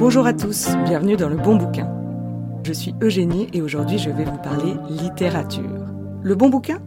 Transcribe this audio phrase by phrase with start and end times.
[0.00, 1.86] Bonjour à tous, bienvenue dans le bon bouquin.
[2.64, 5.84] Je suis Eugénie et aujourd'hui je vais vous parler littérature.
[6.22, 6.80] Le bon bouquin?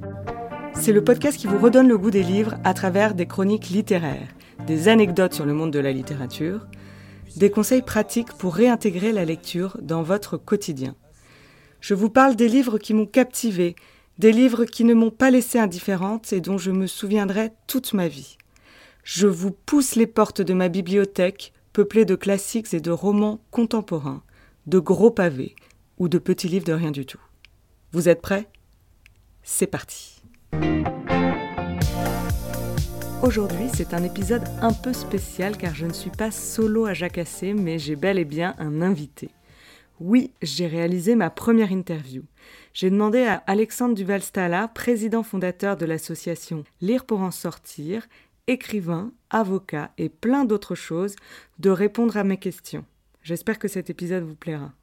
[0.74, 4.34] C'est le podcast qui vous redonne le goût des livres à travers des chroniques littéraires,
[4.66, 6.66] des anecdotes sur le monde de la littérature,
[7.36, 10.96] des conseils pratiques pour réintégrer la lecture dans votre quotidien.
[11.82, 13.76] Je vous parle des livres qui m'ont captivé,
[14.18, 18.08] des livres qui ne m'ont pas laissé indifférente et dont je me souviendrai toute ma
[18.08, 18.38] vie.
[19.04, 24.22] Je vous pousse les portes de ma bibliothèque, peuplée de classiques et de romans contemporains,
[24.68, 25.56] de gros pavés
[25.98, 27.20] ou de petits livres de rien du tout.
[27.92, 28.48] Vous êtes prêts?
[29.42, 30.22] C'est parti.
[33.24, 37.54] Aujourd'hui, c'est un épisode un peu spécial car je ne suis pas solo à jacasser,
[37.54, 39.32] mais j'ai bel et bien un invité.
[40.00, 42.24] Oui, j'ai réalisé ma première interview.
[42.74, 48.08] J'ai demandé à Alexandre Duval-Stala, président fondateur de l'association Lire pour en sortir,
[48.48, 51.16] écrivain, avocat et plein d'autres choses,
[51.60, 52.86] de répondre à mes questions.
[53.22, 54.74] J'espère que cet épisode vous plaira.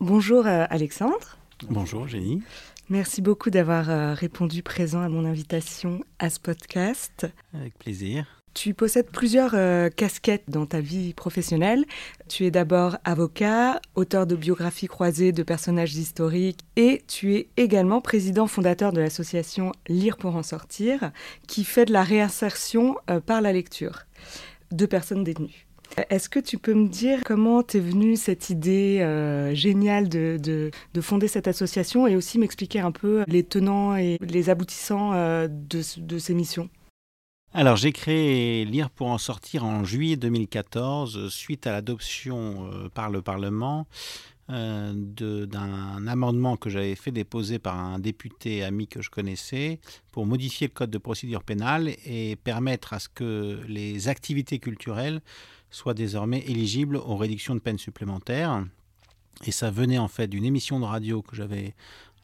[0.00, 1.38] Bonjour euh, Alexandre.
[1.68, 2.42] Bonjour Jenny.
[2.88, 7.26] Merci beaucoup d'avoir euh, répondu présent à mon invitation à ce podcast.
[7.52, 8.37] Avec plaisir.
[8.60, 11.84] Tu possèdes plusieurs euh, casquettes dans ta vie professionnelle.
[12.26, 18.00] Tu es d'abord avocat, auteur de biographies croisées de personnages historiques et tu es également
[18.00, 21.12] président fondateur de l'association Lire pour en sortir
[21.46, 24.06] qui fait de la réinsertion euh, par la lecture
[24.72, 25.68] de personnes détenues.
[26.10, 31.00] Est-ce que tu peux me dire comment t'es venue cette idée euh, géniale de, de,
[31.00, 35.12] fonder cette association et aussi m'expliquer un peu les tenants et les aboutissants
[35.46, 36.68] de ces missions?
[37.58, 43.10] Alors j'ai créé Lire pour en sortir en juillet 2014 suite à l'adoption euh, par
[43.10, 43.88] le Parlement
[44.48, 49.80] euh, d'un amendement que j'avais fait déposer par un député ami que je connaissais
[50.12, 55.20] pour modifier le code de procédure pénale et permettre à ce que les activités culturelles
[55.72, 58.64] soient désormais éligibles aux réductions de peine supplémentaires.
[59.46, 61.74] Et ça venait en fait d'une émission de radio que j'avais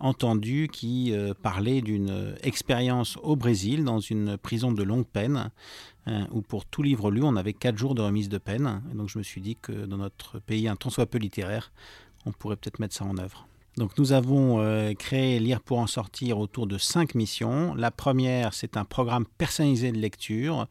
[0.05, 5.51] entendu qui euh, parlait d'une euh, expérience au Brésil dans une prison de longue peine
[6.09, 8.83] euh, où pour tout livre lu on avait quatre jours de remise de peine.
[8.93, 11.73] Et donc je me suis dit que dans notre pays un tant soit peu littéraire,
[12.27, 13.49] on pourrait peut-être mettre ça en œuvre.
[13.79, 17.75] Donc nous avons créé Lire pour en sortir autour de cinq missions.
[17.75, 20.69] La première, c'est un programme personnalisé de lecture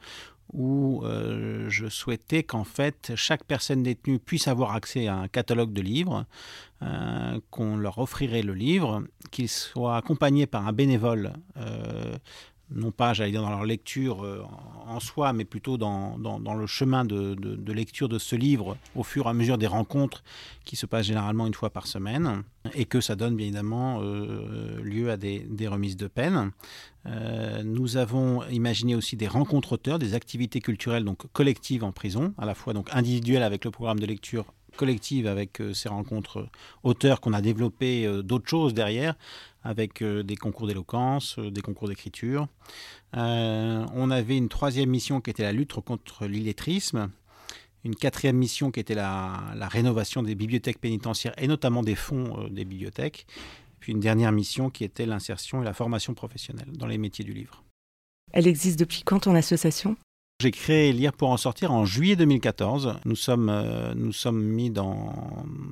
[0.54, 5.74] où euh, je souhaitais qu'en fait chaque personne détenue puisse avoir accès à un catalogue
[5.74, 6.26] de livres,
[6.84, 12.18] euh, qu'on leur offrirait le livre, qu'il soit accompagné par un bénévole euh,
[12.74, 14.44] non pas, j'allais dire, dans leur lecture euh,
[14.88, 19.30] en soi, mais plutôt dans, le chemin de, lecture de ce livre au fur et
[19.30, 20.24] à mesure des rencontres
[20.66, 24.82] qui se passent généralement une fois par semaine, et que ça donne bien évidemment euh,
[24.82, 26.52] lieu à des, des, remises de peine.
[27.06, 32.34] Euh, nous avons imaginé aussi des rencontres auteurs, des activités culturelles donc collectives en prison,
[32.38, 34.46] à la fois donc individuelles avec le programme de lecture
[34.76, 36.48] collective avec ces rencontres
[36.84, 39.16] auteurs qu'on a développé d'autres choses derrière,
[39.64, 42.48] avec euh, des concours d'éloquence, euh, des concours d'écriture.
[43.16, 47.10] Euh, on avait une troisième mission qui était la lutte contre l'illettrisme,
[47.84, 52.66] une quatrième mission qui était la, rénovation des bibliothèques pénitentiaires et notamment des fonds des
[52.66, 53.26] bibliothèques,
[53.80, 57.34] puis une dernière mission qui était l'insertion et la formation professionnelle dans les métiers du
[57.34, 57.64] livre.
[58.32, 59.98] Elle existe depuis quand ton association?
[60.44, 62.96] J'ai créé Lire pour en sortir en juillet 2014.
[63.06, 65.14] Nous sommes, euh, nous sommes mis dans,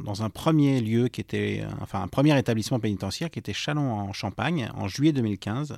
[0.05, 4.13] dans un premier lieu qui était, enfin un premier établissement pénitentiaire qui était Chalon en
[4.13, 5.77] Champagne en juillet 2015.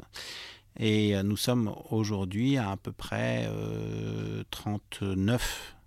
[0.80, 3.50] Et euh, nous sommes aujourd'hui à à peu près
[4.52, 5.83] 39 euh,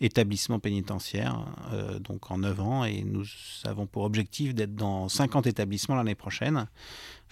[0.00, 1.46] établissements pénitentiaires,
[2.00, 3.24] donc en 9 ans, et nous
[3.64, 6.66] avons pour objectif d'être dans 50 établissements l'année prochaine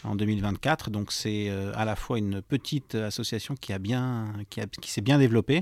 [0.04, 0.90] en 2024.
[0.90, 5.00] Donc c'est euh, à la fois une petite association qui, a bien, qui, qui s'est
[5.00, 5.60] bien développée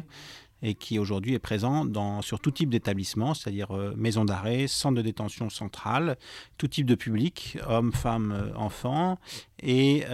[0.63, 4.97] et qui aujourd'hui est présent dans, sur tout type d'établissement, c'est-à-dire euh, maison d'arrêt, centre
[4.97, 6.19] de détention centrale,
[6.59, 9.19] tout type de public, hommes, femmes, euh, enfants,
[9.63, 10.05] et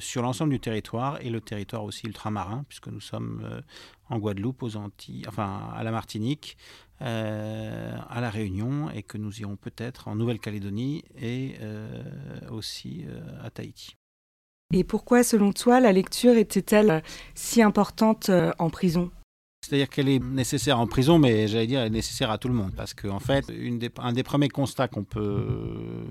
[0.00, 3.62] sur l'ensemble du territoire, et le territoire aussi ultramarin, puisque nous sommes
[4.08, 6.56] en Guadeloupe, aux Antilles, enfin à la Martinique,
[7.02, 12.02] euh, à La Réunion et que nous irons peut-être en Nouvelle-Calédonie et euh,
[12.50, 13.96] aussi euh, à Tahiti.
[14.72, 17.02] Et pourquoi, selon toi, la lecture était-elle
[17.34, 19.10] si importante en prison?
[19.66, 22.54] C'est-à-dire qu'elle est nécessaire en prison, mais j'allais dire elle est nécessaire à tout le
[22.54, 22.72] monde.
[22.76, 23.50] Parce qu'en en fait,
[23.98, 26.06] un des premiers constats qu'on peut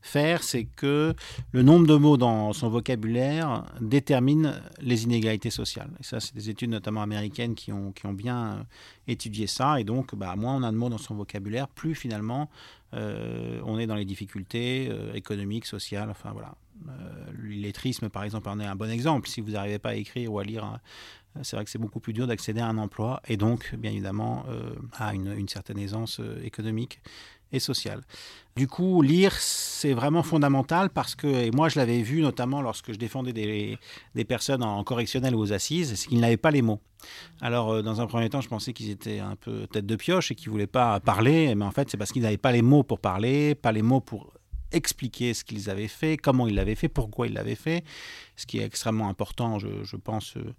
[0.00, 1.14] faire, c'est que
[1.50, 5.90] le nombre de mots dans son vocabulaire détermine les inégalités sociales.
[5.98, 8.66] Et ça, c'est des études notamment américaines qui ont, bien
[9.08, 9.80] étudié ça.
[9.80, 12.50] Et donc, bah, moins on a de mots dans son vocabulaire, plus finalement
[12.94, 16.54] euh, on est dans les difficultés euh, économiques, sociales, enfin voilà.
[17.40, 19.28] L'illettrisme, par exemple, en est un bon exemple.
[19.28, 20.80] Si vous n'arrivez pas à écrire ou à lire,
[21.42, 24.44] c'est vrai que c'est beaucoup plus dur d'accéder à un emploi et donc, bien évidemment,
[24.92, 27.00] à une, certaine aisance économique
[27.52, 28.02] et sociale.
[28.56, 32.92] Du coup, lire, c'est vraiment fondamental parce que, et moi je l'avais vu notamment lorsque
[32.92, 33.78] je défendais des,
[34.24, 36.80] personnes en correctionnel ou aux assises, c'est qu'ils n'avaient pas les mots.
[37.40, 40.30] Alors, euh, dans un premier temps, je pensais qu'ils étaient un peu tête de pioche
[40.30, 42.62] et qu'ils ne voulaient pas parler, mais en fait, c'est parce qu'ils n'avaient pas les
[42.62, 44.32] mots pour parler, pas les mots pour
[44.70, 47.84] expliquer ce qu'ils avaient fait, comment ils l'avaient fait, pourquoi ils l'avaient fait,
[48.36, 50.54] ce qui est extrêmement important, je, pense, euh,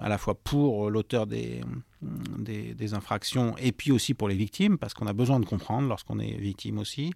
[0.00, 1.60] à la fois pour l'auteur des,
[2.02, 6.18] des, infractions et puis aussi pour les victimes, parce qu'on a besoin de comprendre lorsqu'on
[6.18, 7.12] est victime aussi,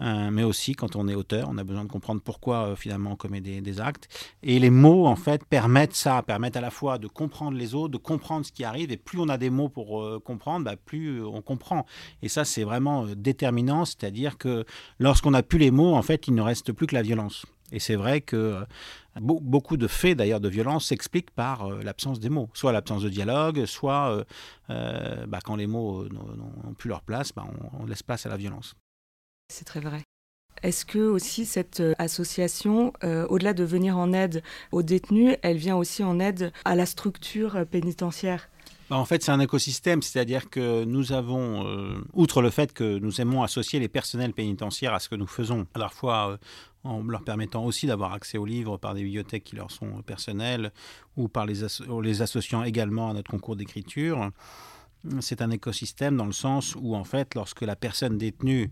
[0.00, 3.12] euh, mais aussi quand on est auteur, on a besoin de comprendre pourquoi euh, finalement
[3.12, 4.08] on commet des, actes.
[4.42, 7.92] Et les mots, en fait, permettent ça, permettent à la fois de comprendre les autres,
[7.92, 10.76] de comprendre ce qui arrive, et plus on a des mots pour euh, comprendre, bah,
[10.76, 11.86] plus on comprend.
[12.22, 14.64] Et ça, c'est vraiment déterminant, c'est-à-dire que
[14.98, 17.46] lorsqu'on n'a plus les mots, en fait, il ne reste plus que la violence.
[17.72, 18.64] Et c'est vrai que euh,
[19.20, 23.08] beaucoup de faits d'ailleurs de violence s'expliquent par euh, l'absence des mots, soit l'absence de
[23.08, 24.24] dialogue, soit
[24.70, 27.44] euh, bah, quand les mots n'ont plus leur place, bah,
[27.78, 28.74] on, laisse place à la violence.
[29.52, 30.02] C'est très vrai.
[30.62, 34.42] Est-ce que aussi cette association, au-delà de venir en aide
[34.72, 38.50] aux détenus, elle vient aussi en aide à la structure pénitentiaire?
[38.90, 41.64] Bah, en fait, c'est un écosystème, c'est-à-dire que nous avons,
[42.12, 45.66] outre le fait que nous aimons associer les personnels pénitentiaires à ce que nous faisons,
[45.74, 46.38] à la fois
[46.84, 50.72] en leur permettant aussi d'avoir accès aux livres par des bibliothèques qui leur sont personnelles
[51.16, 51.66] ou par les,
[52.02, 54.30] les associant également à notre concours d'écriture.
[55.20, 58.70] C'est un écosystème dans le sens où, en fait, lorsque la personne détenue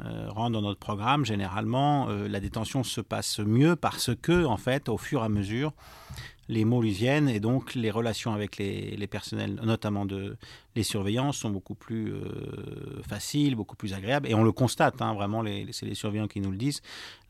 [0.00, 4.56] euh, rentre dans notre programme, généralement, euh, la détention se passe mieux parce que, en
[4.56, 5.72] fait, au fur et à mesure,
[6.48, 10.36] les mots lui viennent et donc les relations avec les, personnels, notamment de,
[10.74, 14.28] les surveillants, sont beaucoup plus euh, faciles, beaucoup plus agréables.
[14.28, 16.80] Et on le constate, hein, vraiment, c'est les surveillants qui nous le disent.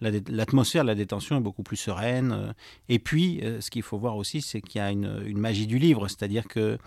[0.00, 2.32] L'atmosphère de la détention est beaucoup plus sereine.
[2.32, 2.52] Euh.
[2.88, 5.78] et puis, euh, ce qu'il faut voir aussi, c'est qu'il y a une, magie du
[5.78, 6.78] livre, c'est-à-dire que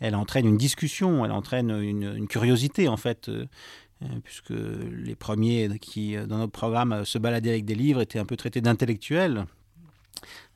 [0.00, 3.30] elle entraîne une discussion, elle entraîne une, curiosité, en fait
[4.24, 8.36] puisque les premiers qui, dans notre programme, se baladaient avec des livres étaient un peu
[8.36, 9.44] traités d'intellectuels.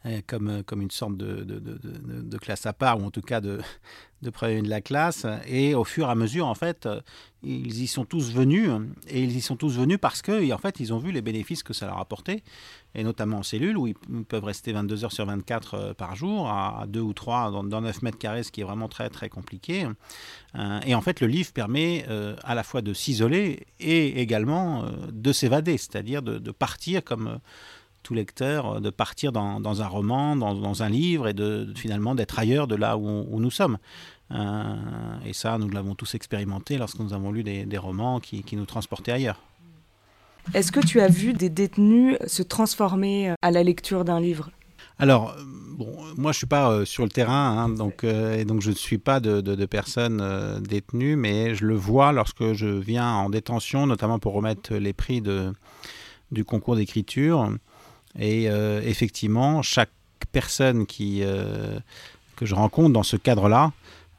[0.06, 3.22] Euh, comme, euh, comme une sorte de, de, de, classe à part, ou en tout
[3.22, 3.58] cas de,
[4.22, 5.24] de premier de la classe.
[5.46, 7.00] Et au fur et à mesure, en fait, euh,
[7.42, 8.68] ils y sont tous venus,
[9.08, 11.62] et ils y sont tous venus parce que, en fait, ils ont vu les bénéfices
[11.62, 12.42] que ça leur a apporté,
[12.94, 13.94] et notamment en cellule, où ils
[14.28, 18.02] peuvent rester 22 heures sur 24 par jour, à 2 ou 3 dans, dans 9
[18.02, 19.86] mètres carrés, ce qui est vraiment très, très compliqué.
[20.86, 22.06] Et en fait, le livre permet
[22.44, 27.40] à la fois de s'isoler et également de s'évader, c'est-à-dire de, partir comme
[28.04, 31.72] tout lecteur euh, de partir dans, dans un roman, dans, dans, un livre et de,
[31.74, 33.78] finalement d'être ailleurs de là où, où nous sommes.
[34.30, 34.74] Euh,
[35.26, 38.56] et ça, nous l'avons tous expérimenté lorsque nous avons lu des, des romans qui, qui,
[38.56, 39.40] nous transportaient ailleurs.
[40.52, 44.50] Est-ce que tu as vu des détenus se transformer euh, à la lecture d'un livre?
[44.98, 45.34] Alors,
[45.76, 48.98] bon, moi je suis pas sur le terrain, hein, donc, et donc je ne suis
[48.98, 50.22] pas de, de, de personnes
[50.62, 55.20] détenues, mais je le vois lorsque je viens en détention, notamment pour remettre les prix
[55.20, 55.52] de,
[56.30, 57.50] du concours d'écriture.
[58.18, 59.90] Et euh, effectivement, chaque
[60.32, 61.78] personne qui, euh,
[62.36, 63.72] que je rencontre dans ce cadre-là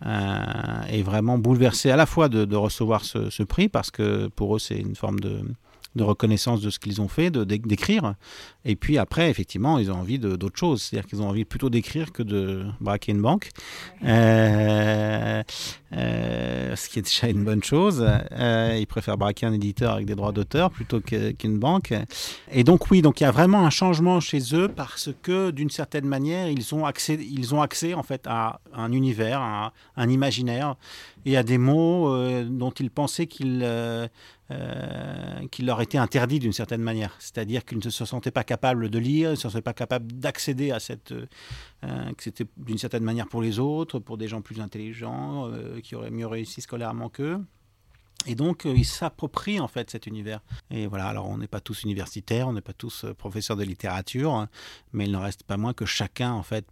[0.06, 4.60] euh, est vraiment bouleversée à la fois de, recevoir ce, prix, parce que pour eux,
[4.60, 5.42] c'est une forme de,
[5.98, 8.16] reconnaissance de ce qu'ils ont fait, d'écrire.
[8.66, 10.82] Et puis après, effectivement, ils ont envie d'autre chose.
[10.82, 13.52] C'est-à-dire qu'ils ont envie plutôt d'écrire que de braquer une banque.
[15.96, 18.06] Euh, ce qui est déjà une bonne chose.
[18.32, 21.94] Euh, ils préfèrent braquer un éditeur avec des droits d'auteur plutôt qu'une banque.
[22.52, 25.70] Et donc oui, donc il y a vraiment un changement chez eux parce que d'une
[25.70, 30.10] certaine manière, ils ont accès, ils ont accès en fait à un univers, à un
[30.10, 30.76] imaginaire
[31.26, 32.14] et à des mots
[32.46, 33.64] dont ils pensaient qu'ils
[34.52, 37.16] euh, qui leur était interdit d'une certaine manière.
[37.18, 40.12] C'est-à-dire qu'ils ne se sentaient pas capables de lire, ils ne se sentaient pas capables
[40.12, 41.16] d'accéder à cette...
[41.84, 45.82] Euh, que c'était d'une certaine manière pour les autres, pour des gens plus intelligents, euh,
[45.82, 47.40] qui auraient mieux réussi scolairement qu'eux.
[48.28, 50.42] Et donc, ils s'approprient en fait cet univers.
[50.72, 54.34] Et voilà, alors on n'est pas tous universitaires, on n'est pas tous professeurs de littérature,
[54.34, 54.50] hein,
[54.94, 56.66] mais il n'en reste pas moins que chacun en fait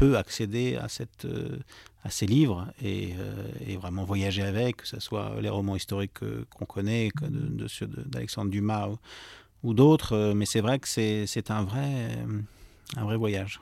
[0.00, 1.58] peut accéder à, cette, euh,
[2.04, 6.64] à ces livres et, euh, vraiment voyager avec, que ce soit les romans historiques qu'on
[6.64, 8.88] connaît, que de, ceux d'Alexandre Dumas
[9.62, 10.14] ou, d'autres.
[10.14, 12.16] Euh, mais c'est vrai que c'est un vrai,
[12.96, 13.60] un vrai voyage.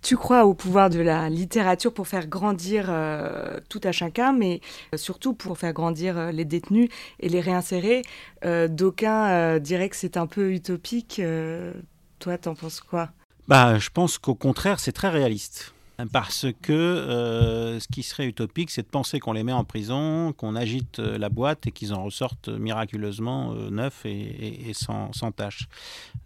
[0.00, 4.60] Tu crois au pouvoir de la littérature pour faire grandir euh, tout à chacun, mais
[4.94, 6.88] surtout pour faire grandir les détenus
[7.20, 8.02] et les réinsérer.
[8.44, 11.20] Euh, D'aucuns diraient que c'est un peu utopique.
[12.18, 13.10] toi, t'en penses quoi?
[13.48, 15.74] Bah, je pense qu'au contraire, c'est très réaliste.
[16.06, 20.32] Parce que euh, ce qui serait utopique, c'est de penser qu'on les met en prison,
[20.32, 25.32] qu'on agite euh, la boîte et qu'ils en ressortent miraculeusement euh, neufs et, sans, sans,
[25.32, 25.68] tâche.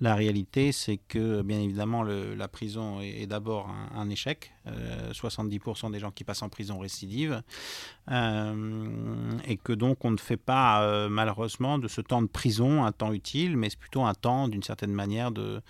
[0.00, 4.52] La réalité, c'est que, bien évidemment, la prison est, d'abord un, échec.
[5.12, 7.42] 70% des gens qui passent en prison récidivent.
[8.08, 13.12] et que donc, on ne fait pas, malheureusement, de ce temps de prison un temps
[13.12, 15.62] utile, mais c'est plutôt un temps, d'une certaine manière, de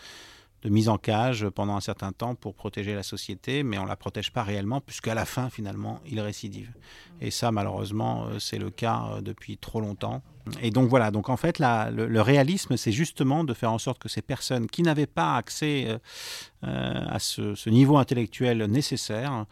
[0.62, 3.88] de mise en cage pendant un certain temps pour protéger la société, mais on ne
[3.88, 6.72] la protège pas réellement, puisqu'à la fin, finalement, il récidive.
[7.20, 10.22] Et ça, malheureusement, euh, c'est le cas euh, depuis trop longtemps.
[10.60, 14.08] Et donc voilà, donc en fait, le, réalisme, c'est justement de faire en sorte que
[14.08, 15.86] ces personnes qui n'avaient pas accès
[16.64, 19.46] euh, à ce, niveau intellectuel nécessaire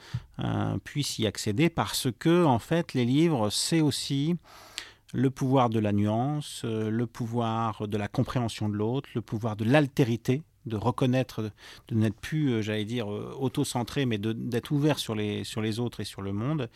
[0.83, 4.35] puissent y accéder, parce que, en fait, les livres, c'est aussi
[5.13, 9.65] le pouvoir de la nuance, le pouvoir de la compréhension de l'autre, le pouvoir de
[9.65, 11.51] l'altérité de reconnaître,
[11.89, 15.81] de n'être plus, euh, j'allais dire, euh, auto-centré, mais d'être ouvert sur les, sur les
[15.81, 16.69] autres et sur le monde,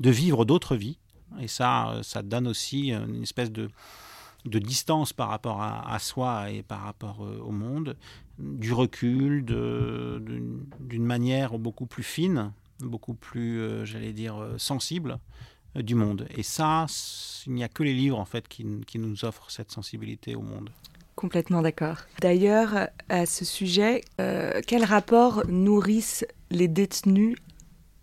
[0.00, 0.98] de vivre d'autres vies.
[1.40, 3.70] Et ça, euh, ça donne aussi une espèce de,
[4.44, 7.96] de distance par rapport à, soi et par rapport au monde,
[8.38, 15.18] du recul, d'une manière beaucoup plus fine, beaucoup plus, j'allais dire, sensible
[15.74, 16.26] du monde.
[16.36, 16.86] Et ça,
[17.46, 20.42] il n'y a que les livres, en fait, qui, qui nous offrent cette sensibilité au
[20.42, 20.68] monde.
[21.16, 21.98] Complètement d'accord.
[22.20, 27.36] D'ailleurs, à ce sujet, euh, quel rapport nourrissent les détenus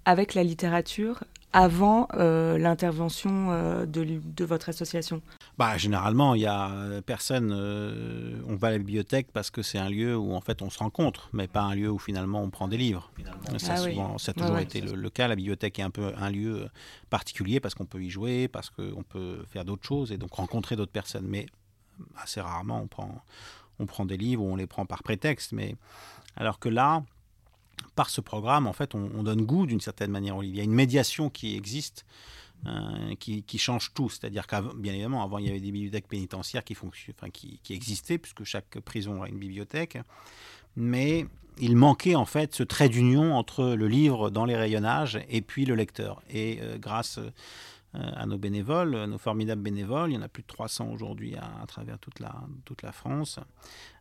[0.06, 5.22] avec la littérature avant euh, l'intervention euh, de, votre association?
[5.58, 6.72] Bah, Généralement, il y a
[7.06, 7.52] personne.
[8.48, 10.80] on va à la bibliothèque parce que c'est un lieu où en fait on se
[10.80, 13.12] rencontre, mais pas un lieu où finalement on prend des livres.
[13.58, 15.28] Ça, ah ça a toujours été le, cas.
[15.28, 16.70] La bibliothèque est un peu un lieu
[17.10, 20.78] particulier parce qu'on peut y jouer, parce qu'on peut faire d'autres choses et donc rencontrer
[20.78, 21.28] d'autres personnes.
[21.28, 21.48] Mais
[22.22, 23.24] assez rarement on prend,
[23.80, 25.52] on prend des livres ou on les prend par prétexte.
[25.52, 25.76] Mais
[26.36, 27.04] alors que là,
[27.96, 30.56] par ce programme, en fait, on, donne goût d'une certaine manière au livre.
[30.56, 32.06] Il y a une médiation qui existe.
[32.68, 34.08] Euh, qui, change tout.
[34.08, 37.74] C'est-à-dire qu'avant, bien évidemment, avant, il y avait des bibliothèques pénitentiaires qui, enfin, qui, qui,
[37.74, 39.98] existaient, puisque chaque prison a une bibliothèque.
[40.76, 41.26] Mais
[41.58, 45.66] il manquait en fait ce trait d'union entre le livre dans les rayonnages et puis
[45.66, 46.22] le lecteur.
[46.30, 47.20] Et euh, grâce
[47.94, 51.66] à nos bénévoles, nos formidables bénévoles, il y en a plus de 300 aujourd'hui à,
[51.68, 52.34] travers toute la,
[52.64, 53.40] toute la France,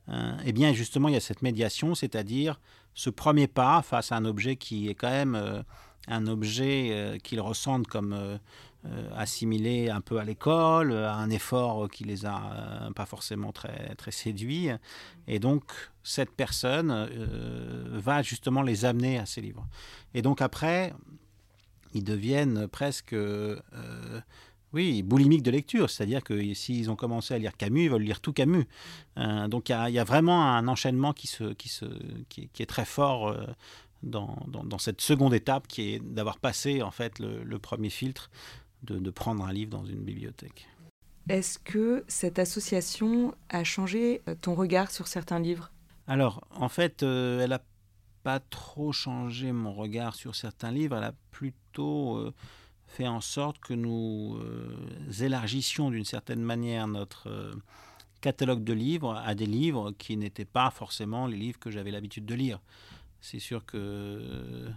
[0.09, 2.61] euh, eh bien justement il y a cette médiation, c'est-à-dire
[2.95, 5.63] ce premier pas face à un objet qui est quand même euh,
[6.07, 8.39] un objet qu'ils ressentent comme
[9.15, 14.11] assimilé un peu à l'école, à un effort qui les a pas forcément très, très
[14.11, 14.71] séduits.
[15.29, 15.65] Et donc,
[16.03, 17.07] cette personne
[17.93, 19.69] va justement les amener à ces livres.
[20.15, 20.95] Et donc après,
[21.93, 23.57] ils deviennent presque, euh,
[24.73, 25.91] oui, boulimiques de lecture.
[25.91, 28.67] C'est-à-dire que s'ils ont commencé à lire Camus, ils veulent lire tout Camus.
[29.19, 31.87] Euh, donc il y, a vraiment un enchaînement qui, se, qui, se,
[32.29, 33.47] qui, est très fort euh,
[34.03, 38.31] dans, dans, cette seconde étape, qui est d'avoir passé en fait le, premier filtre,
[38.83, 40.69] de, de prendre un livre dans une bibliothèque.
[41.29, 45.71] Est-ce que cette association a changé ton regard sur certains livres?
[46.07, 47.61] Alors, en fait, elle a
[48.23, 52.35] pas trop changé mon regard sur certains livres, elle a plutôt euh,
[52.87, 54.77] fait en sorte que nous euh,
[55.21, 57.55] élargissions d'une certaine manière notre euh,
[58.21, 62.27] catalogue de livres à des livres qui n'étaient pas forcément les livres que j'avais l'habitude
[62.27, 62.61] de lire.
[63.21, 64.71] C'est sûr que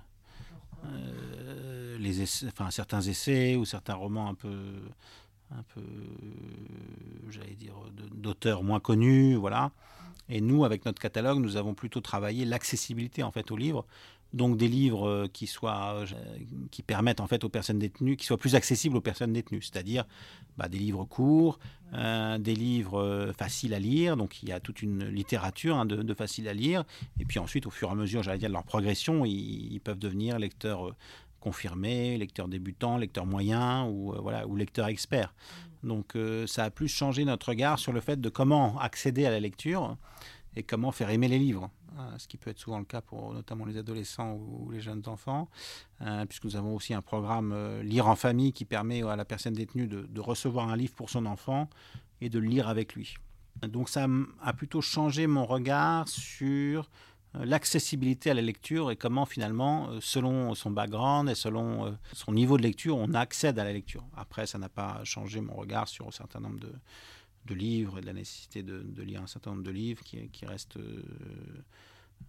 [1.98, 4.82] les enfin, certains essais ou certains romans un peu
[5.52, 5.82] un peu,
[7.30, 7.76] j'allais dire,
[8.14, 9.72] d'auteurs moins connus, voilà.
[10.30, 13.86] Et nous, avec notre catalogue, nous avons plutôt travaillé l'accessibilité en fait aux livres.
[14.34, 16.06] Donc des livres euh, qui soient, euh,
[16.72, 20.06] qui permettent en fait aux personnes détenues, qui soient plus accessibles aux personnes détenues, c'est-à-dire
[20.58, 21.60] bah, des livres courts,
[21.94, 24.18] euh, des livres faciles à lire.
[24.18, 26.84] Donc il y a toute une littérature hein, de, facile à lire.
[27.20, 30.00] Et puis ensuite, au fur et à mesure, j'allais dire de leur progression, ils, peuvent
[30.00, 30.96] devenir lecteurs
[31.44, 35.34] confirmés, lecteurs débutants, lecteurs moyens ou voilà ou lecteurs experts.
[35.84, 39.42] Donc ça a plus changé notre regard sur le fait de comment accéder à la
[39.42, 39.98] lecture
[40.56, 43.34] et comment faire aimer les livres, hein, ce qui peut être souvent le cas pour
[43.34, 45.50] notamment les adolescents ou les jeunes enfants,
[46.02, 49.26] euh, puisque nous avons aussi un programme euh, Lire en famille qui permet à la
[49.26, 51.70] personne détenue de, recevoir un livre pour son enfant
[52.22, 53.16] et de le lire avec lui.
[53.62, 54.08] Donc ça
[54.42, 60.54] a plutôt changé mon regard sur euh, l'accessibilité à la lecture et comment finalement, selon
[60.56, 64.04] son background et selon son niveau de lecture, on accède à la lecture.
[64.16, 68.06] Après, ça n'a pas changé mon regard sur un certain nombre de, livres et de
[68.06, 71.04] la nécessité de, lire un certain nombre de livres qui, restent euh,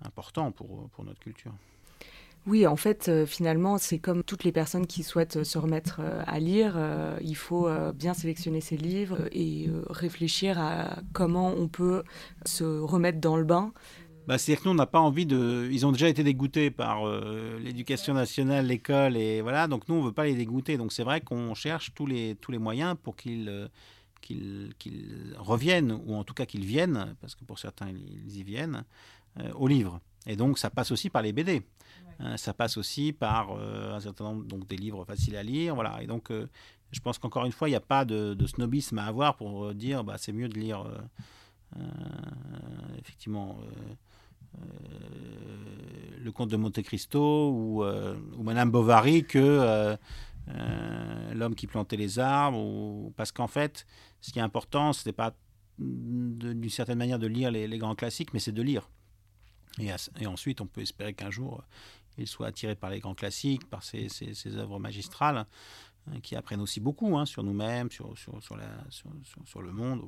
[0.02, 1.52] importants pour, notre culture.
[2.46, 6.23] Oui, en fait, euh, finalement, c'est comme toutes les personnes qui souhaitent se remettre euh,
[6.26, 6.78] à lire.
[7.23, 12.04] il faut bien sélectionner ses livres et réfléchir à comment on peut
[12.44, 13.73] se remettre dans le bain
[14.26, 15.69] bah, C'est-à-dire que nous, on n'a pas envie de.
[15.71, 19.66] Ils ont déjà été dégoûtés par euh, l'éducation nationale, l'école, et voilà.
[19.66, 20.78] Donc nous, on ne veut pas les dégoûter.
[20.78, 23.69] Donc c'est vrai qu'on cherche tous les, tous les moyens pour qu'ils euh,
[24.21, 28.85] qu'ils reviennent, ou en tout cas qu'ils viennent, parce que pour certains, ils y viennent,
[29.40, 30.00] euh, au livre.
[30.26, 31.62] Et donc ça passe aussi par les BD.
[32.21, 35.75] Hein, ça passe aussi par un certain nombre donc, des livres faciles à lire.
[35.75, 36.02] Voilà.
[36.02, 36.33] Et donc
[36.93, 39.75] je pense qu'encore une fois, il n'y a pas de, de, snobisme à avoir pour
[39.75, 40.87] dire bah, c'est mieux de lire.
[42.99, 43.95] effectivement, euh,
[46.25, 52.18] le comte de Monte Cristo ou, euh, Madame Bovary que euh, l'homme qui plantait les
[52.18, 52.58] arbres.
[52.58, 53.12] Ou...
[53.16, 53.87] Parce qu'en fait,
[54.20, 55.34] ce qui est important, ce n'est pas
[55.78, 58.88] d'une certaine manière de lire les, grands classiques, mais c'est de lire.
[59.80, 61.64] Et, ensuite, on peut espérer qu'un jour,
[62.16, 65.46] il soit attiré par les grands classiques, par ces, ces, ces œuvres magistrales.
[66.11, 68.14] Hein, qui apprennent aussi beaucoup hein, sur nous-mêmes, sur,
[68.56, 70.02] le monde.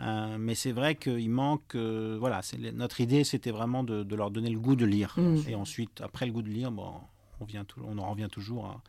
[0.00, 1.74] Euh, mais c'est vrai qu'il manque.
[1.74, 2.40] Euh, voilà,
[2.74, 5.14] notre idée, c'était vraiment de, de, leur donner le goût de lire.
[5.16, 5.48] Mmh.
[5.48, 6.92] Et ensuite, après le goût de lire, bon,
[7.40, 8.80] on, vient on en revient toujours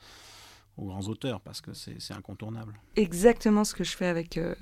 [0.79, 2.79] aux grands auteurs parce que c'est incontournable.
[2.95, 4.55] Exactement ce que je fais avec euh,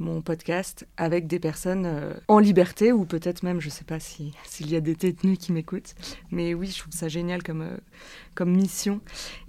[0.00, 4.00] mon podcast avec des personnes euh, en liberté ou peut-être même, je ne sais pas
[4.00, 4.32] s'il
[4.70, 5.94] y a des détenus qui m'écoutent.
[6.30, 7.76] Mais oui, je trouve ça génial comme, euh,
[8.34, 9.00] comme mission.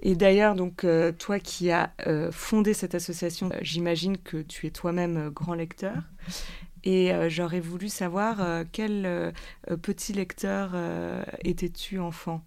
[0.01, 1.91] Et d'ailleurs, donc euh, toi qui as
[2.31, 5.96] fondé cette association, j'imagine que tu es toi-même grand lecteur.
[6.84, 9.34] Et j'aurais voulu savoir quel
[9.81, 10.75] petit lecteur
[11.43, 12.43] étais-tu enfant?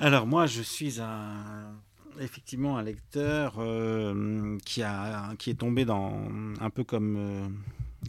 [0.00, 1.74] Alors moi, je suis un
[2.20, 6.12] effectivement un lecteur euh, qui, a, qui est tombé dans,
[6.60, 7.46] un peu comme, euh,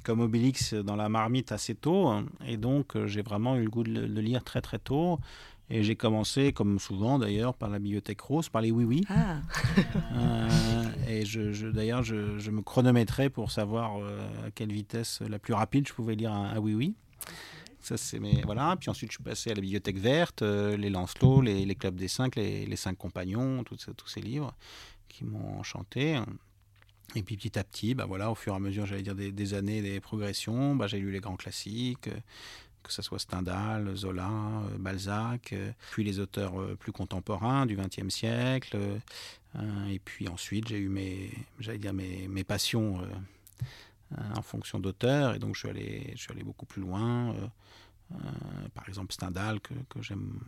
[0.04, 2.14] comme Obélix dans la marmite assez tôt.
[2.46, 5.20] Et donc, euh, j'ai vraiment eu le goût de, lire très très tôt.
[5.72, 9.04] Et j'ai commencé, comme souvent d'ailleurs, par la bibliothèque rose, par les oui-oui.
[9.10, 9.38] Ah.
[11.10, 13.98] et je, d'ailleurs, je, je, me chronométrais pour savoir
[14.46, 16.94] à quelle vitesse la plus rapide je pouvais lire un oui-oui.
[17.86, 18.76] Ça, c'est mais voilà.
[18.80, 21.94] Puis ensuite, je suis passé à la bibliothèque verte, euh, les Lancelot, les, les, clubs
[21.94, 24.56] des cinq, les, les cinq compagnons, tous ces livres
[25.08, 26.20] qui m'ont enchanté.
[27.14, 29.54] Et puis petit à petit, bah voilà, au fur et à mesure, j'allais dire des,
[29.54, 32.20] années, des progressions, bah, j'ai lu les grands classiques, euh,
[32.82, 35.54] que ce soit Stendhal, Zola, euh, Balzac,
[35.92, 38.76] puis les auteurs plus contemporains du XXe siècle.
[39.92, 43.00] et puis ensuite, j'ai eu mes, j'allais dire mes, mes passions
[44.36, 47.34] en fonction d'auteurs, et donc je suis allé, je suis allé beaucoup plus loin.
[48.14, 48.18] Euh,
[48.76, 50.40] par exemple Stendhal que, que j'aime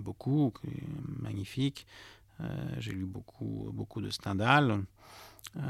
[0.00, 1.86] beaucoup, qui est magnifique.
[2.40, 2.44] Euh,
[2.78, 4.82] j'ai lu beaucoup, beaucoup de Stendhal.
[5.56, 5.60] Euh,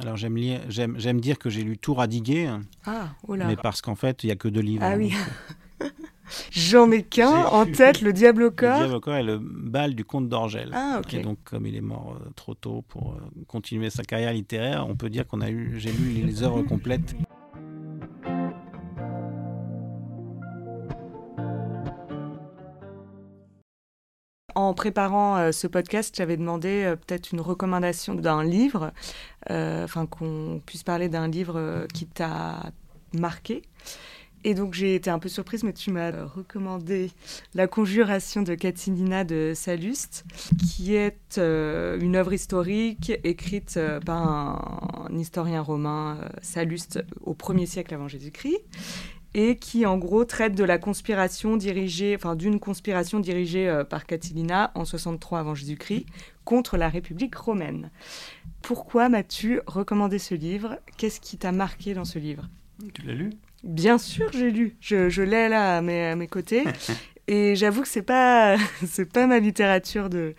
[0.00, 2.48] alors j'aime j'aime dire que j'ai lu tout Radiguet,
[2.86, 4.84] ah, mais parce qu'en fait il n'y a que deux livres.
[4.84, 5.12] Ah oui.
[6.50, 8.72] J'en ai qu'un en tête, Le Diable au corps.
[8.72, 10.70] Le Diable au corps et le bal du comte d'Orgel.
[10.74, 11.00] Ah.
[11.12, 13.16] Et donc, comme il est mort trop tôt pour
[13.46, 17.14] continuer sa carrière littéraire, on peut dire qu'on a eu, j'ai lu les œuvres complètes.
[24.54, 28.92] En préparant euh, ce podcast, j'avais demandé euh, peut-être une recommandation d'un livre,
[29.50, 32.72] euh, enfin qu'on puisse parler d'un livre qui t'a
[33.14, 33.62] marqué.
[34.44, 37.10] Et donc j'ai été un peu surprise, mais tu m'as recommandé
[37.54, 40.24] La Conjuration de Catilina de Salluste,
[40.68, 48.08] qui est une œuvre historique écrite par un, historien romain, Salluste, au 1er siècle avant
[48.08, 48.62] Jésus-Christ,
[49.34, 54.06] et qui en gros traite de la conspiration dirigée, enfin d'une conspiration dirigée euh, par
[54.06, 56.06] Catilina en 63 avant Jésus-Christ
[56.44, 57.90] contre la République romaine.
[58.60, 60.78] Pourquoi m'as-tu recommandé ce livre?
[60.96, 62.48] Qu'est-ce qui t'a marqué dans ce livre?
[62.92, 63.30] Tu l'as lu?
[63.62, 64.76] Bien sûr, j'ai lu.
[64.80, 66.64] Je, l'ai là à mes, à mes côtés.
[67.28, 70.34] et j'avoue que c'est pas c'est pas ma littérature de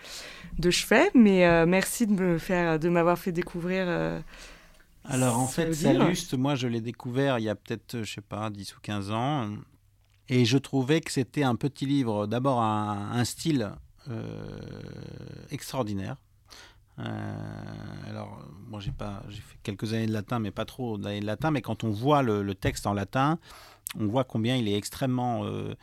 [0.60, 3.86] de chevet, mais euh, merci de me faire de m'avoir fait découvrir.
[3.88, 4.20] Euh,
[5.06, 8.50] alors en fait, Saluste, moi je l'ai découvert il y a peut-être, je sais pas,
[8.50, 9.50] 10 ou 15 ans.
[10.30, 13.72] Et je trouvais que c'était un petit livre, d'abord un, un, style
[14.10, 14.60] euh,
[15.52, 16.16] extraordinaire.
[17.00, 17.36] Euh,
[18.08, 21.26] alors, moi j'ai pas, j'ai fait quelques années de latin, mais pas trop d'années de
[21.26, 21.52] latin.
[21.52, 23.40] Mais quand on voit le, texte en latin,
[24.00, 25.76] on voit combien il est extrêmement euh,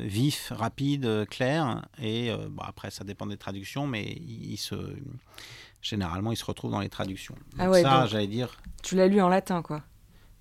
[0.00, 1.86] vif, rapide, clair.
[2.00, 4.76] Et bon, après, ça dépend des traductions, mais il se
[5.82, 7.34] généralement, il se retrouve dans les traductions.
[7.58, 8.60] ah ouais, ça, j'allais dire.
[8.82, 9.82] Tu l'as lu en latin, quoi.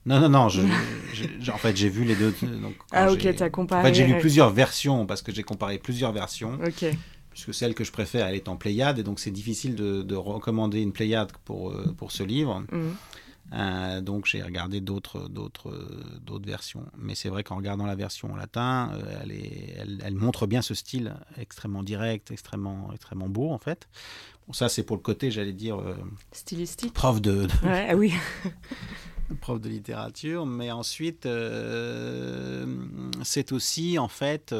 [0.05, 0.49] Non, non, non.
[0.49, 0.61] Je,
[1.51, 2.33] en fait, j'ai vu les deux.
[2.41, 3.81] Donc, ah, ok, tu as comparé.
[3.81, 6.57] En fait, j'ai lu plusieurs versions parce que j'ai comparé plusieurs versions.
[6.65, 6.85] Ok.
[7.37, 10.81] Puisque celle que je préfère, elle est en Pléiade, et donc c'est difficile de, recommander
[10.81, 12.63] une Pléiade pour, euh, pour ce livre.
[12.71, 12.95] Mhm.
[13.53, 15.71] Euh, donc j'ai regardé d'autres d'autres
[16.19, 20.01] d'autres versions, mais c'est vrai qu'en regardant la version en latin, euh, elle, est, elle,
[20.03, 23.87] elle, montre bien ce style extrêmement direct, extrêmement extrêmement beau en fait.
[24.47, 25.79] Bon, ça c'est pour le côté, j'allais dire
[26.31, 27.47] stylistique, prof de.
[27.63, 28.13] Ouais, ah oui.
[29.41, 31.27] prof de littérature, mais ensuite,
[33.23, 34.53] c'est aussi en fait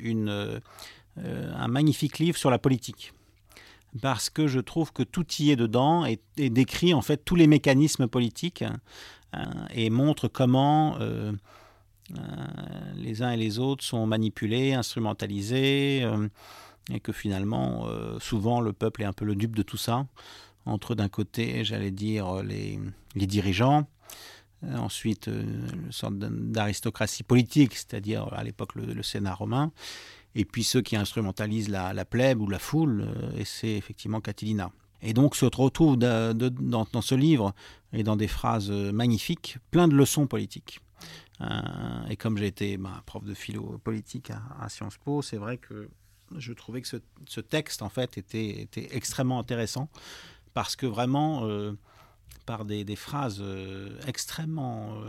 [0.00, 0.60] une,
[1.24, 3.12] un magnifique livre sur la politique.
[4.00, 7.46] Parce que je trouve que tout y est dedans et, décrit en fait tous les
[7.46, 11.32] mécanismes politiques hein, et montre comment euh,
[12.16, 12.16] euh,
[12.96, 16.28] les uns et les autres sont manipulés, instrumentalisés euh,
[16.92, 17.86] et que finalement
[18.20, 20.06] souvent le peuple est un peu le dupe de tout ça.
[20.66, 22.78] Entre d'un côté j'allais dire les,
[23.14, 23.88] dirigeants
[24.62, 29.72] ensuite une sorte d'aristocratie politique c'est-à-dire à l'époque le Sénat romain
[30.34, 34.20] et puis ceux qui instrumentalisent la, la plèbe ou la foule, euh, et c'est effectivement
[34.20, 34.70] Catilina.
[35.02, 37.54] Et donc se retrouve dans, ce livre
[37.92, 40.80] et dans des phrases euh, magnifiques, plein de leçons politiques.
[41.40, 45.56] Euh, et comme j'ai été bah, prof de philo politique à, Sciences Po, c'est vrai
[45.56, 45.88] que
[46.36, 49.88] je trouvais que ce, texte en fait était, extrêmement intéressant
[50.52, 51.48] parce que vraiment
[52.46, 53.42] par des, des phrases
[54.06, 55.02] extrêmement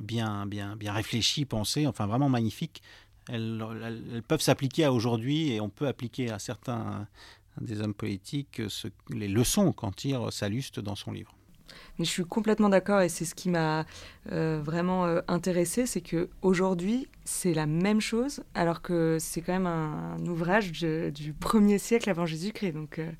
[0.00, 2.82] bien, bien, bien réfléchies, pensées, enfin vraiment magnifiques,
[3.28, 7.06] elles, peuvent s'appliquer à aujourd'hui et on peut appliquer à certains
[7.60, 8.60] des hommes politiques
[9.10, 11.34] les leçons qu'en tire Salluste dans son livre.
[11.98, 13.86] Mais je suis complètement d'accord et c'est ce qui m'a
[14.32, 19.52] euh, vraiment euh, intéressé, c'est que aujourd'hui c'est la même chose alors que c'est quand
[19.52, 22.72] même un, ouvrage du premier siècle avant Jésus-Christ.
[22.72, 23.10] Donc euh,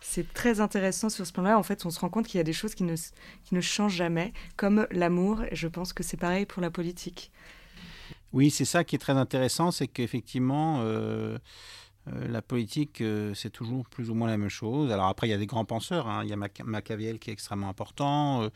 [0.00, 1.58] c'est très intéressant sur ce plan-là.
[1.58, 3.60] En fait, on se rend compte qu'il y a des choses qui ne, qui ne
[3.60, 5.42] changent jamais, comme l'amour.
[5.50, 7.30] Et je pense que c'est pareil pour la politique.
[8.32, 11.36] Oui, c'est ça qui est très intéressant, c'est qu'effectivement, euh,
[12.08, 14.90] euh, la politique, euh, c'est toujours plus ou moins la même chose.
[14.90, 16.08] Alors après, il y a des grands penseurs.
[16.08, 16.22] Hein.
[16.24, 18.48] Il y a Machiavel qui est extrêmement important,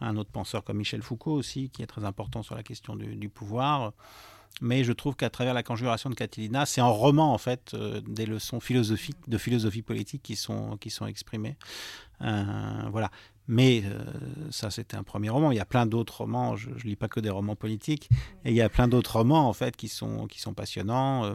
[0.00, 3.28] un autre penseur comme Michel Foucault aussi, qui est très important sur la question du,
[3.28, 3.92] pouvoir.
[4.62, 8.24] Mais je trouve qu'à travers la conjuration de Catilina, c'est en roman en fait des
[8.24, 11.56] leçons philosophiques de philosophie politique qui sont qui sont exprimées.
[12.20, 13.10] voilà.
[13.48, 14.04] Mais euh,
[14.50, 15.52] ça, c'était un premier roman.
[15.52, 16.56] Il y a plein d'autres romans.
[16.56, 18.08] Je ne lis pas que des romans politiques.
[18.44, 21.24] Et il y a plein d'autres romans, en fait, qui sont, qui sont passionnants.
[21.24, 21.34] Euh,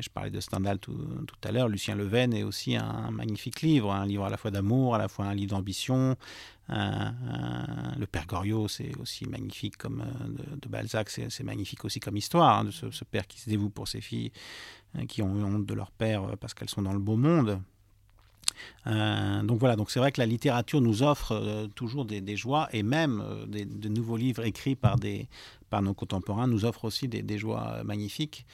[0.00, 1.68] je parlais de Stendhal tout, tout à l'heure.
[1.68, 3.92] Lucien Leven est aussi un magnifique livre.
[3.92, 6.16] Un livre à la fois d'amour, à la fois un livre d'ambition.
[6.68, 11.10] le Père Goriot, c'est aussi magnifique comme euh, de, Balzac.
[11.10, 14.32] C'est magnifique aussi comme histoire, hein, de ce, père qui se dévoue pour ses filles
[15.06, 17.60] qui ont honte de leur père parce qu'elles sont dans le beau monde.
[18.86, 22.68] Euh, donc voilà, donc c'est vrai que la littérature nous offre euh, toujours des, joies
[22.72, 25.28] et même euh, des, de nouveaux livres écrits par, des,
[25.68, 28.46] par nos contemporains nous offrent aussi des, joies magnifiques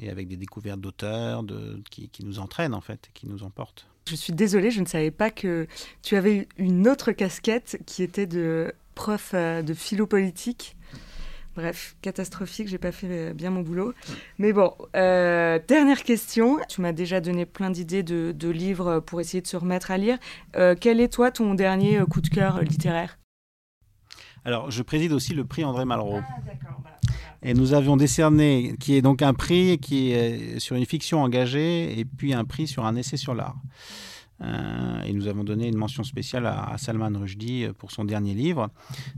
[0.00, 3.86] et avec des découvertes d'auteurs de, qui, qui, nous entraînent en fait, qui nous emportent.
[4.08, 5.66] Je suis désolée, je ne savais pas que
[6.02, 10.76] tu avais une autre casquette qui était de prof de philo politique.
[11.54, 13.92] Bref, catastrophique, j'ai pas fait euh, bien mon boulot.
[14.38, 16.58] Mais bon, euh, dernière question.
[16.68, 20.18] Tu m'as déjà donné plein d'idées de, livres pour essayer de se remettre à lire.
[20.56, 23.18] Euh, quel est toi ton dernier coup de cœur littéraire?
[24.44, 26.20] Alors, je préside aussi le prix André Malraux.
[26.20, 26.80] Ah, d'accord.
[26.82, 26.90] Bah,
[27.42, 31.98] et nous avions décerné, qui est donc un prix qui est sur une fiction engagée
[31.98, 33.56] et puis un prix sur un essai sur l'art.
[34.40, 38.34] Euh, et nous avons donné une mention spéciale à, Salman Rushdie euh, pour son dernier
[38.34, 38.70] livre.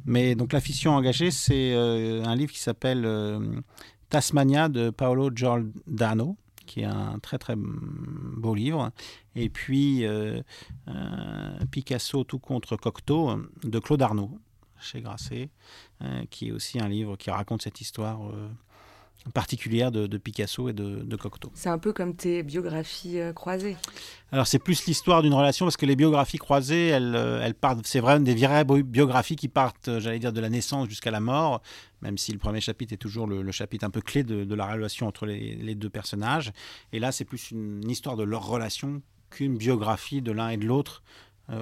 [0.05, 3.09] Mais donc La fiction engagée, c'est euh, un livre qui s'appelle
[4.09, 8.91] Tasmania de Paolo Giordano qui est un très très beau livre.
[9.37, 10.07] Et puis
[11.71, 14.39] Picasso tout contre Cocteau de Claude Arnaud
[14.81, 15.51] chez Grasset,
[16.31, 18.21] qui est aussi un livre qui raconte cette histoire
[19.33, 21.51] particulière de, Picasso et de, Cocteau.
[21.55, 23.77] C'est un peu comme tes biographies euh, croisées.
[24.33, 27.87] Alors c'est plus l'histoire d'une relation parce que les biographies croisées, elles, euh, elles partent,
[27.87, 31.21] c'est vrai, des vraies biographies qui partent, euh, j'allais dire, de la naissance jusqu'à la
[31.21, 31.63] mort,
[32.03, 35.07] même si le premier chapitre est toujours le, chapitre un peu clé de, la relation
[35.07, 36.53] entre les, deux personnages.
[36.93, 39.01] Et là, c'est plus une, histoire de leur relation
[39.31, 41.03] qu'une biographie de l'un et de l'autre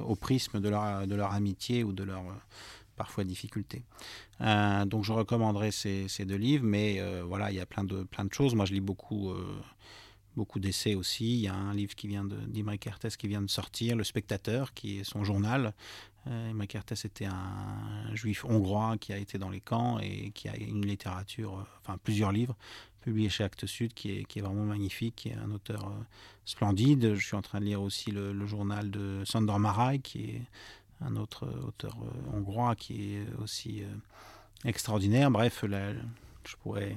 [0.07, 2.23] au prisme de leur, de leur amitié ou de leur
[3.03, 3.83] parfois difficulté.
[4.43, 8.05] Euh, donc je recommanderais ces, deux livres, mais euh, voilà, il y a plein de,
[8.05, 8.55] plein de choses.
[8.55, 9.61] Moi, je lis beaucoup, euh,
[10.37, 11.35] beaucoup d'essais aussi.
[11.35, 14.73] Il y a un livre qui vient d'Imre Kertész qui vient de sortir, Le Spectateur,
[14.73, 15.75] qui est son journal.
[16.27, 20.57] Imre Kertész était un juif hongrois qui a été dans les camps et qui a
[20.57, 22.57] une littérature, enfin plusieurs livres
[23.01, 25.93] publiés chez Actes Sud, qui est, qui est vraiment magnifique, qui est un auteur
[26.45, 27.15] splendide.
[27.17, 30.43] Je suis en train de lire aussi le, le journal de Sandor Marai, qui est
[31.07, 33.87] un autre auteur euh, hongrois qui est aussi euh,
[34.65, 35.31] extraordinaire.
[35.31, 35.93] Bref, là,
[36.47, 36.97] je pourrais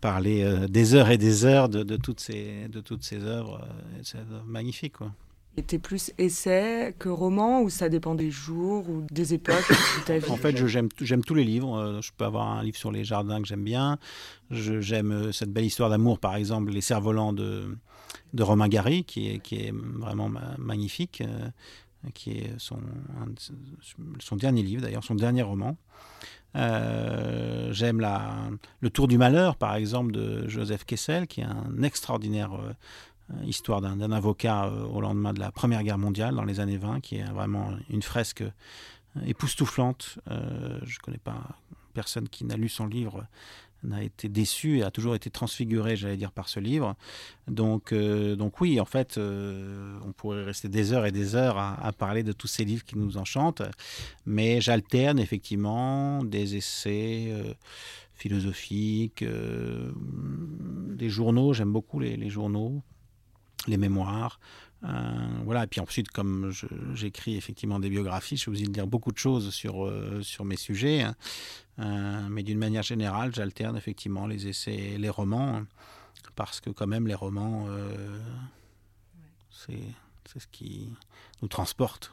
[0.00, 3.66] parler euh, des heures et des heures de, toutes, ces, de toutes ces œuvres.
[4.02, 4.94] c'est magnifique.
[4.94, 5.12] Quoi.
[5.56, 9.68] Était plus essai que roman ou ça dépend des jours ou des époques
[10.28, 12.00] En fait, j'aime tous les livres.
[12.00, 13.98] Je peux avoir un livre sur les jardins que j'aime bien.
[14.52, 17.76] J'aime cette belle histoire d'amour, par exemple, Les cerfs volants de,
[18.34, 21.24] de Romain Gary, qui est, qui est vraiment magnifique.
[22.14, 22.78] Qui est son,
[24.36, 25.76] dernier livre, d'ailleurs, son dernier roman.
[26.54, 28.00] J'aime
[28.80, 32.50] Le Tour du Malheur, par exemple, de Joseph Kessel, qui est un extraordinaire
[33.44, 37.16] histoire d'un avocat au lendemain de la Première Guerre mondiale, dans les années 20, qui
[37.16, 38.44] est vraiment une fresque
[39.26, 40.18] époustouflante.
[40.26, 41.42] je ne connais pas
[41.94, 43.26] personne qui n'a lu son livre
[43.84, 46.96] n'a été déçu et a toujours été transfiguré, j'allais dire, par ce livre.
[47.46, 51.58] Donc, euh, donc oui, en fait, euh, on pourrait rester des heures et des heures
[51.58, 53.62] à, parler de tous ces livres qui nous enchantent,
[54.26, 57.54] mais j'alterne effectivement des essais euh,
[58.14, 62.82] philosophiques, des journaux, j'aime beaucoup les, journaux,
[63.66, 64.40] les mémoires.
[64.82, 66.52] Voilà, et puis ensuite, comme
[66.94, 70.56] j'écris effectivement des biographies, je suis obligé de dire beaucoup de choses sur, sur mes
[70.56, 71.02] sujets.
[71.02, 71.14] Hein.
[71.80, 75.62] Euh, mais d'une manière générale, j'alterne effectivement les essais et les romans,
[76.34, 78.18] parce que quand même les romans, euh,
[79.50, 80.88] c'est ce qui
[81.40, 82.12] nous transporte.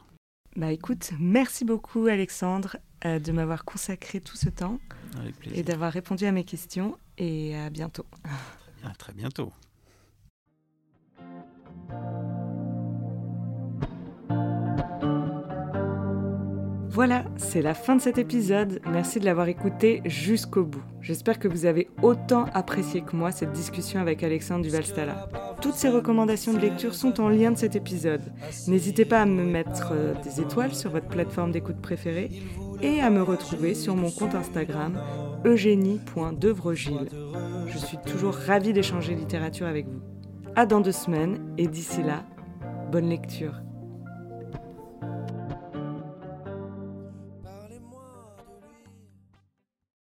[0.56, 4.78] Bah écoute, merci beaucoup Alexandre euh, de m'avoir consacré tout ce temps
[5.52, 8.06] et d'avoir répondu à mes questions et à bientôt.
[8.84, 9.52] À très bientôt.
[16.96, 18.80] Voilà, c'est la fin de cet épisode.
[18.90, 20.82] Merci de l'avoir écouté jusqu'au bout.
[21.02, 25.28] J'espère que vous avez autant apprécié que moi cette discussion avec Alexandre Duval-Stala.
[25.60, 28.22] Toutes ces recommandations de lecture sont en lien de cet épisode.
[28.66, 32.30] N'hésitez pas à me mettre euh, des étoiles sur votre plateforme d'écoute préférée
[32.80, 34.98] et à me retrouver sur mon compte Instagram
[35.44, 37.10] eugénie.devrogile.
[37.66, 40.00] Je suis toujours ravie d'échanger littérature avec vous.
[40.54, 42.24] À dans deux semaines et d'ici là,
[42.90, 43.65] bonne lecture.